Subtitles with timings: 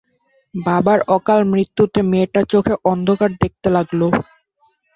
[0.53, 4.01] বাবার অকালমৃত্যুতে মেয়েটা চোখে অন্ধকার দেখতে লাগল।